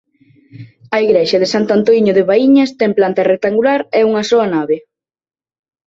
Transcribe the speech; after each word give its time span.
A 0.95 0.97
igrexa 1.05 1.37
de 1.41 1.51
Santo 1.53 1.71
Antoíño 1.77 2.13
de 2.17 2.27
Baíñas 2.29 2.69
ten 2.79 2.91
planta 2.99 3.27
rectangular 3.33 3.79
é 3.99 4.01
unha 4.09 4.23
soa 4.29 4.47
nave. 4.55 4.77